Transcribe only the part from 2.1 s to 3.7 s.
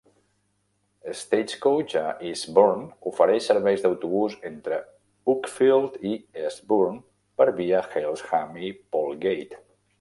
Eastbourne ofereix